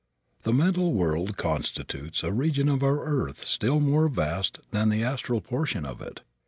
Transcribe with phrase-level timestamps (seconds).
[0.41, 5.41] The mental world constitutes a region of our earth still more vast than the astral
[5.41, 6.21] portion of it.